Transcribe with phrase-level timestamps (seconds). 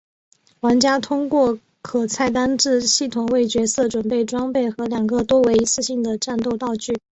[0.61, 6.99] 玩家通过可菜单制系统为角色准备装备和两个多为一次性的战斗道具。